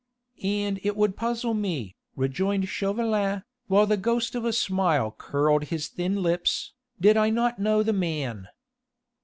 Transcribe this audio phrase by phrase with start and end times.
[0.41, 5.89] "And it would puzzle me," rejoined Chauvelin, while the ghost of a smile curled his
[5.89, 8.47] thin lips, "did I not know the man.